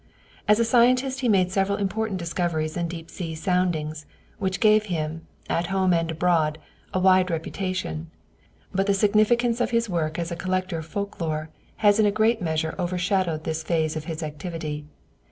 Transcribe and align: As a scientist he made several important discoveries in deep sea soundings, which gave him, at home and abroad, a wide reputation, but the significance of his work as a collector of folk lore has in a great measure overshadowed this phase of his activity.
As 0.47 0.59
a 0.59 0.65
scientist 0.65 1.19
he 1.19 1.29
made 1.29 1.51
several 1.51 1.77
important 1.77 2.17
discoveries 2.17 2.75
in 2.75 2.87
deep 2.87 3.11
sea 3.11 3.35
soundings, 3.35 4.07
which 4.39 4.59
gave 4.59 4.85
him, 4.85 5.27
at 5.47 5.67
home 5.67 5.93
and 5.93 6.09
abroad, 6.09 6.57
a 6.91 6.97
wide 6.99 7.29
reputation, 7.29 8.09
but 8.73 8.87
the 8.87 8.95
significance 8.95 9.61
of 9.61 9.69
his 9.69 9.89
work 9.91 10.17
as 10.17 10.31
a 10.31 10.35
collector 10.35 10.79
of 10.79 10.87
folk 10.87 11.21
lore 11.21 11.51
has 11.85 11.99
in 11.99 12.07
a 12.07 12.11
great 12.11 12.41
measure 12.41 12.73
overshadowed 12.79 13.43
this 13.43 13.61
phase 13.61 13.95
of 13.95 14.05
his 14.05 14.23
activity. 14.23 14.85